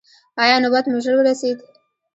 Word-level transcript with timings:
ایا 0.41 0.55
نوبت 0.63 0.85
مو 0.91 0.97
ژر 1.03 1.15
ورسید؟ 1.17 1.57